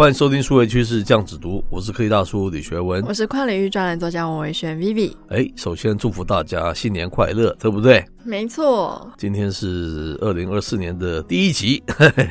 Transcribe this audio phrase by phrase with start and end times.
[0.00, 5.14] 欢迎收听数位趋势酱子读，我是科技大叔李学文，我是跨领域专栏作家王维轩 Vivi。
[5.28, 8.02] 哎，首先祝福大家新年快乐，对不对？
[8.24, 9.12] 没错。
[9.18, 11.82] 今天是二零二四年的第一集，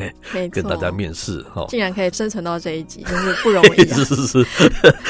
[0.51, 3.93] 跟大家面试哈，竟然可以生存到这一集， 真是不容易、啊。
[3.93, 4.45] 是是是，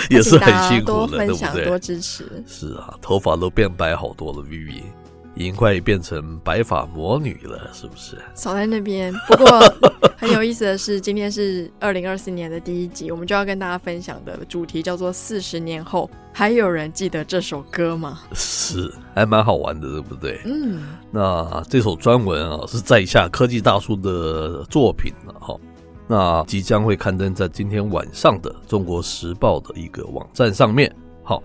[0.09, 1.65] 也是很辛苦的，多分享对不对？
[1.65, 2.25] 多支持。
[2.45, 4.81] 是啊，头发都变白好多了，Vivi。
[5.35, 8.17] 已经快变成白发魔女了，是不是？
[8.35, 9.13] 少在那边。
[9.27, 9.47] 不过
[10.17, 20.41] 很有意思的是，今天是二零二四年的第一集，我们就要跟大家分享的主题叫做“四十年后还有人记得这首歌吗？”是，还蛮好玩的，对不对？
[20.45, 20.81] 嗯。
[21.11, 25.55] 那这首专文啊，是在下科技大叔的作品了哈。
[26.07, 30.93] 那即将会刊登在今天晚上的《中国时报》的一个网站上面。
[31.23, 31.41] 好，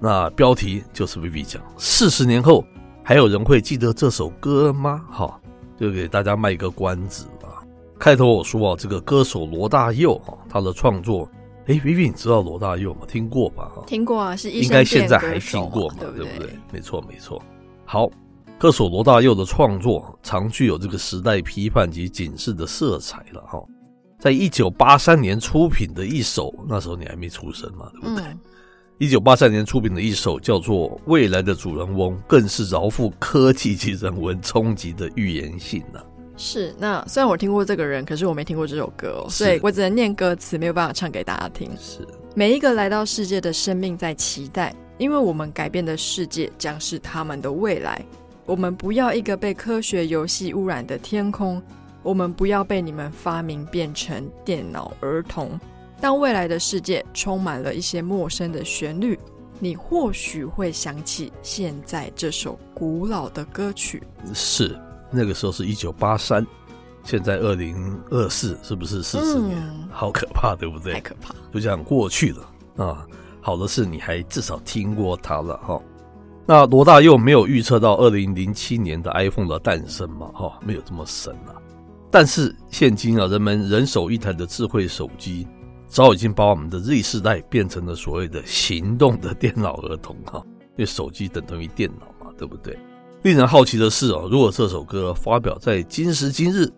[0.00, 2.64] 那标题就是 Vivi 讲，四十年后。
[3.08, 5.00] 还有人会记得这首歌吗？
[5.08, 5.40] 哈，
[5.78, 7.62] 就给大家卖一个关子吧。
[8.00, 11.30] 开头我说啊，这个歌手罗大佑哈，他的创作，
[11.66, 13.02] 哎，Vivi，你知道罗大佑吗？
[13.06, 13.70] 听过吧？
[13.76, 16.26] 哈，听过啊，是一应该现在还听过嘛，对不对？
[16.26, 16.58] 对不对？
[16.72, 17.40] 没错，没错。
[17.84, 18.10] 好，
[18.58, 23.62] 歌手罗大佑的创作常具有这个时代批判及警示的色彩了哈。
[24.18, 28.24] 在一九八三年出品的一首，那时候你还没出生嘛，对不对？
[28.24, 28.40] 嗯
[28.98, 36.04] 一九八三年出品的一首叫做《未来的主人翁》，更是饶富科技及人文冲击的预言性呢、啊。
[36.38, 41.70] 是，那虽然我听过这个人，可是我没听过这首歌哦，所以我只能念歌词，没有办法唱给大家听。
[41.78, 48.02] 是，每一个来到世界的生命在期待，因为我们改变的世界将是他们的未来。
[48.46, 51.62] 我们不要一个被科学游戏污染的天空，
[52.02, 55.60] 我们不要被你们发明变成电脑儿童。
[56.00, 59.18] 当未来的世界充满了一些陌生的旋律，
[59.58, 64.02] 你或许会想起现在这首古老的歌曲。
[64.34, 64.78] 是，
[65.10, 66.46] 那个时候是一九八三，
[67.02, 69.56] 现在二零二四，是不是四十年？
[69.58, 70.92] 嗯，好可怕，对不对？
[70.92, 73.06] 太可怕，就这样过去了啊！
[73.40, 75.80] 好的是，你还至少听过它了哈。
[76.44, 80.26] 那罗大佑没有预测到二零零七年的 iPhone 的诞生嘛？
[80.34, 81.56] 哈，没有这么神啊。
[82.10, 85.46] 但是现今啊，人们人手一台的智慧手机。
[85.88, 92.78] 早已经把我们的 Z 世代变成了所谓的行动的电脑儿童 哈，因为手机等同于电脑嘛，对不对？
[93.22, 96.70] 令人好奇的是哦，如果这首歌发表在今时今日，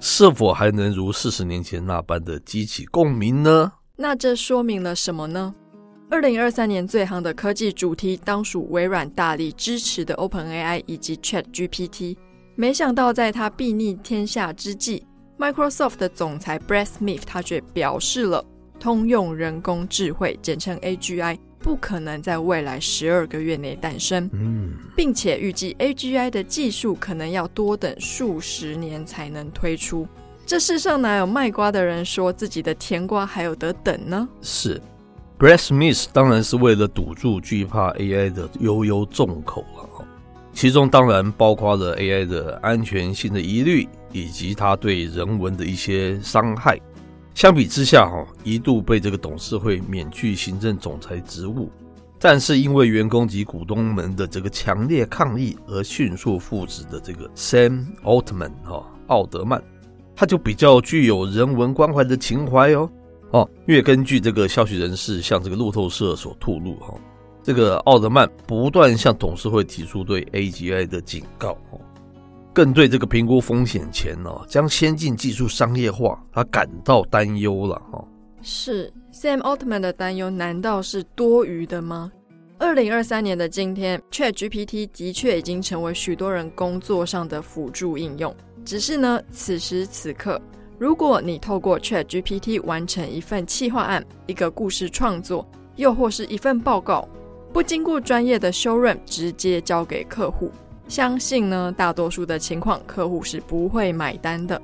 [0.00, 3.72] 是否还能如四十年前那般的激起共鸣呢？
[3.96, 5.54] 那这说明了什么呢？
[6.10, 12.16] 二零二三年最夯的科技主题当属微软大力支持的 OpenAI 以及 ChatGPT，
[12.56, 15.06] 没想到在它睥睨天下之际
[15.38, 18.44] ，Microsoft 的总裁 Brad Smith 他却表示了。
[18.84, 30.06] 通用人工智慧，简称 AGI，不可能在未来十二个月内诞生，嗯，并且预计 AGI 的技术可能要多等数十年才能推出。
[30.44, 34.28] 这世上哪有卖瓜的人说自己的甜瓜还有得等呢？
[34.42, 34.78] 是
[35.38, 40.06] ，Brad Smith 当然是为了堵住惧怕 AI 的悠悠众口了，
[40.52, 46.78] 其中当然包括了 AI 的安全性的疑虑，以及它对人文的一些伤害。
[47.34, 51.68] 相比之下，哈，一度被这个董事会免去行政总裁职务，
[52.20, 59.60] 但是因为员工及股东们的这个强烈抗议而迅速复职的这个 Sam Altman 哈，奥德曼，
[60.14, 62.88] 他就比较具有人文关怀的情怀哦，
[63.32, 66.94] 哦，因为根据这个消息人士向这个路透社所透露，哈，
[67.42, 71.58] 这个奥德曼不断向董事会提出对 AGI 的警告，
[72.54, 78.04] 更对这个评估风险前呢，将先进技术商业化，他感到担忧了哈。
[78.42, 82.12] 是 Sam Altman 的担忧，难道是多余的吗？
[82.56, 88.32] 二零二三年的今天，ChatGPT 的确已经成为许多人工作上的辅助应用。
[88.64, 90.40] 只是呢，此时此刻，
[90.78, 97.08] 如果你透过 ChatGPT 完成一份企划案、一个故事创作，又或是一份报告，
[97.52, 100.52] 不经过专业的修润，直接交给客户。
[100.88, 104.60] 相信呢，大多数的情况，客户是不会买单的，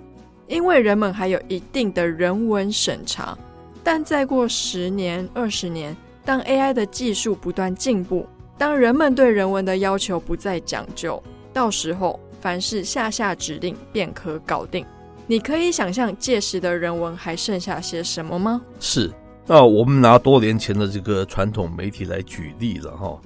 [0.46, 3.36] 因为人们还有一定的人文审查。
[3.82, 8.26] 但再过十年、二十年，当 AI 的技术不断进步，
[8.58, 11.20] 当人们对人文的要求不再讲究，
[11.52, 14.84] 到时候凡事下下指令便可搞定。
[15.26, 18.60] 你可以想象届时的人文还剩下些什么吗？
[18.78, 19.10] 是，
[19.46, 23.18] 那我们拿多年前的这个传统媒体来举例了哈。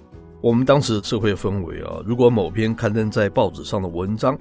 [0.45, 4.39] 我们当时的社会氛围啊，如果某篇刊登在报纸上的文章，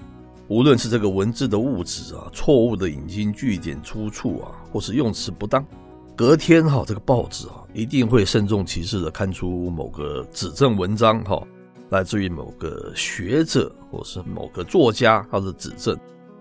[0.50, 5.66] 无论是这个文字的误字啊、错误的引经据典出处啊，或是用词不当，
[6.14, 11.42] 隔天哈，这个报纸啊一定会慎重其事的刊出某个指正文章哈，
[11.88, 15.98] 来自于某个学者或是某个作家他的指正，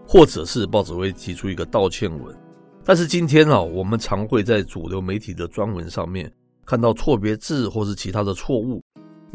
[0.09, 2.37] 或者是报纸会提出一个道歉文。
[2.85, 6.29] 但是今天啊，我们常会在主流媒体的专文上面
[6.65, 8.83] 看到错别字或是其他的错误，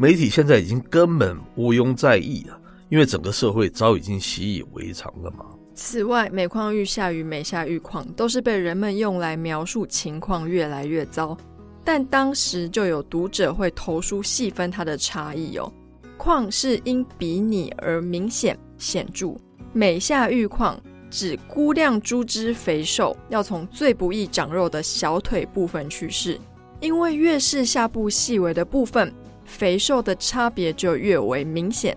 [0.00, 2.56] 媒体现在已经根本毋庸在意啊，
[2.88, 5.44] 因为整个社会早已经习以为常了嘛。
[5.74, 11.36] 此外，每况愈下与每下愈况都是被人们用来描述情况越来越糟，
[11.82, 15.72] 但当时就有读者会投书细分它的差异哦。
[16.16, 19.36] 况是因比拟而明显显著，
[19.72, 20.80] 每下愈况。
[21.10, 26.38] 指估量猪只肥瘦要从最不易长肉的小腿部分去试，
[26.80, 29.10] 因为越是下部细微的部分，
[29.48, 31.96] 肥瘦的差别就越为明显。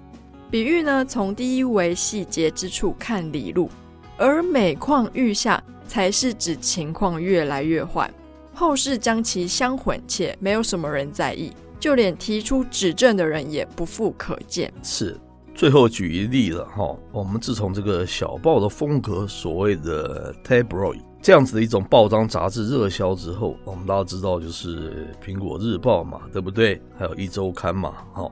[0.50, 3.70] 比喻呢，从第一维细节之处看理路，
[4.18, 8.12] 而每况愈下才是指情况越来越坏。
[8.54, 14.74] 后世将其相混，且没有什么人在意，就连提出指正的人也不复可见。
[14.82, 15.20] 是。
[15.54, 26.82] 最后举一例了哈，我们自从这个小报的风格，所谓的 tabloid 这样子的一种报章杂志热销之后，我们大家知道就是苹果日报嘛，对不对？
[26.98, 28.32] 还有一周刊嘛，哈，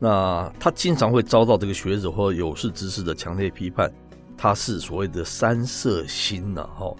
[0.00, 3.88] 那他经常会遭到这个学者或有识之士的强烈批判，
[4.36, 6.92] 他是所谓的三色新呐，哈，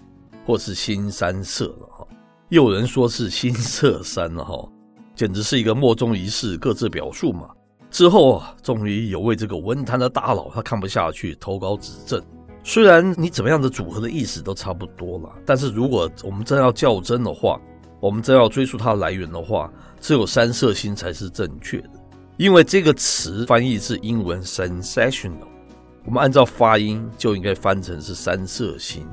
[0.46, 2.06] 或是新三色了哈，
[2.50, 4.68] 又有人说是新色三了哈，
[5.16, 7.50] 简直是一个莫衷一是、各自表述嘛。
[7.90, 12.22] 之后啊，终于有位这个文坛的大佬，他看不下去，投稿指正。
[12.66, 17.60] 虽然你怎么样的组合的意思都差不多了，但是如果我们真要较真的话，
[18.00, 19.70] 我们真要追溯它的来源的话，
[20.00, 21.90] 只有三色星才是正确的。
[22.38, 25.46] 因为这个词翻译是英文 sensational，
[26.06, 29.06] 我们按照发音就应该翻成是三色星。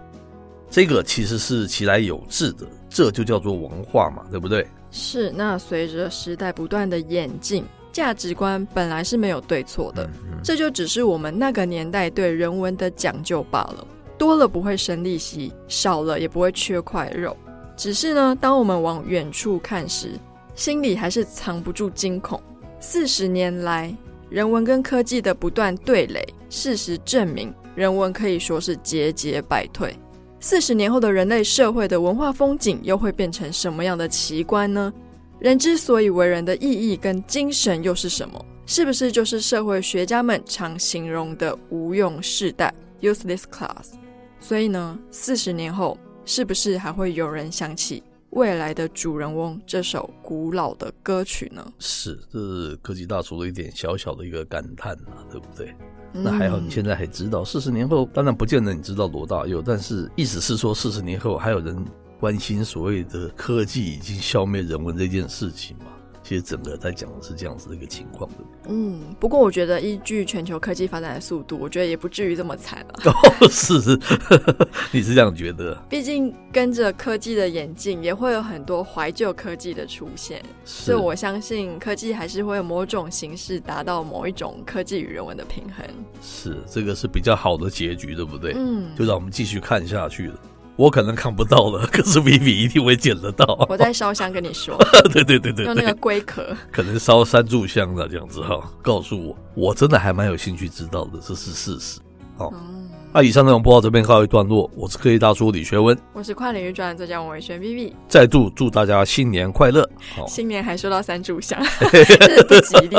[0.69, 4.65] 这个其实是其来有志的，这就叫做文化嘛，对不对？
[4.91, 5.29] 是。
[5.31, 7.65] 那随着时代不断的演进。
[7.91, 10.09] 价值观本来是没有对错的，
[10.43, 13.87] 这就只是我们那个年代对人文的讲究罢了。
[14.17, 17.35] 多了不会生利息，少了也不会缺块肉。
[17.75, 20.11] 只是呢，当我们往远处看时，
[20.53, 22.39] 心里还是藏不住惊恐。
[22.79, 23.95] 四十年来，
[24.29, 29.95] 人文跟科技的不断对垒，事实证明，人文可以说是节节败退。
[30.39, 34.93] 四十年后的人类社会的文化风景又会变成什么样的奇观呢？
[35.41, 38.45] 人之所以为人的意义跟精神又是什么？
[38.67, 42.71] 是不是就是社会学家们常形容的无用世代
[43.01, 43.93] （useless class）？
[44.39, 51.73] 所以呢，四十年后，是不是还会有人想起《未来的主人翁》这首古老的歌曲呢？
[51.79, 55.73] 是，这是科技大叔的一点小小的一个感叹啊，对不对？
[56.13, 57.43] 那还好，你现在还知道。
[57.43, 61.83] 四十年后，当然不见得你知道罗大佑，但是意思是说，四十年后还有人。
[62.21, 65.87] 关心所谓的科技已经消灭人文这件事情嘛？
[66.23, 68.71] 其实整个在讲的是这样子的一个情况，对不对？
[68.71, 72.93] 嗯，不过我觉得依据全球科技发展的速度，我觉得也不至于这么惨了。
[73.11, 73.99] 哦，是是，
[74.93, 75.75] 你是这样觉得？
[75.89, 85.83] 毕竟跟着科技的演进，也会有很多怀旧科技的出现，所以我相信科技还是会有某种形式达到某一种科技与人文的平衡。
[86.21, 88.53] 是，这个是比较好的结局，对不对？
[88.55, 90.35] 嗯，就让我们继续看下去了。
[90.75, 93.65] 我可能看不到了， 可是 Vivi 一定会捡得到。
[93.69, 94.77] 我在烧香跟你说，
[95.13, 98.59] 对对对对，用那个龟壳，可能烧三炷香的这样子哈。
[98.81, 101.99] 告诉我，我真的还蛮有兴趣知道的，这是事实。
[102.37, 104.67] 哦，嗯、那以上内容播到这边告一段落。
[104.75, 107.93] 我是科技大叔李学文，我是跨领域专栏作家王伟轩 Vivi。
[108.07, 109.87] 再度祝大家新年快乐。
[110.15, 111.61] 好，新年还收到三炷香，
[111.91, 112.97] 这 不吉利。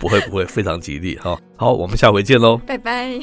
[0.00, 1.38] 不会不会，非常吉利哈。
[1.56, 3.18] 好，我们下回见喽，拜拜。